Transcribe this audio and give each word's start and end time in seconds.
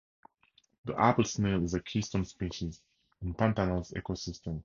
The 0.85 0.99
apple 0.99 1.25
snail 1.25 1.63
is 1.63 1.75
a 1.75 1.79
keystone 1.79 2.25
species 2.25 2.81
in 3.21 3.35
Pantanal's 3.35 3.91
ecosystem. 3.91 4.59